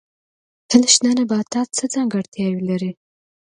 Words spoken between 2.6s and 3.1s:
لري؟